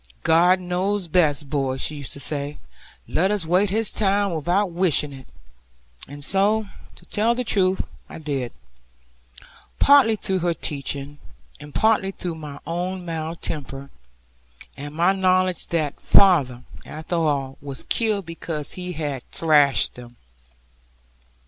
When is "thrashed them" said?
19.31-20.15